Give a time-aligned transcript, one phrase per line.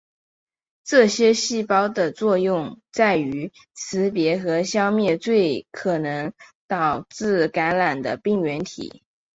[0.83, 5.19] 这些细胞的作用在于识别和消灭
[5.69, 6.33] 可能
[6.67, 9.03] 导致感染的病原体。